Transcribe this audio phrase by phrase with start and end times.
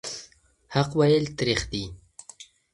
[0.73, 1.83] حق ویل تریخ دي.